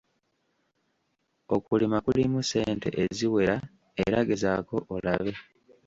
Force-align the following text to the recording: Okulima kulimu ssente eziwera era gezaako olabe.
Okulima 1.55 1.97
kulimu 2.05 2.39
ssente 2.43 2.89
eziwera 3.03 3.55
era 4.03 4.19
gezaako 4.27 4.77
olabe. 4.95 5.33